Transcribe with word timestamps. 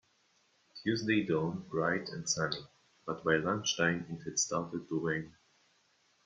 Tuesday 0.81 1.23
dawned 1.27 1.69
bright 1.69 2.09
and 2.09 2.27
sunny, 2.27 2.65
but 3.05 3.23
by 3.23 3.35
lunchtime 3.35 4.07
it 4.09 4.23
had 4.23 4.39
started 4.39 4.89
to 4.89 4.99
rain 4.99 5.35